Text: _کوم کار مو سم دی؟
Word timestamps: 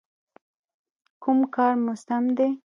_کوم 1.23 1.37
کار 1.55 1.73
مو 1.83 1.93
سم 2.05 2.23
دی؟ 2.37 2.47